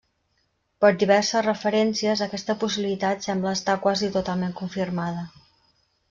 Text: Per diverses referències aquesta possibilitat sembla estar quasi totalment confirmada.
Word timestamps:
Per 0.83 0.89
diverses 1.01 1.43
referències 1.47 2.23
aquesta 2.25 2.55
possibilitat 2.63 3.27
sembla 3.27 3.51
estar 3.59 3.75
quasi 3.83 4.09
totalment 4.15 4.57
confirmada. 4.63 5.27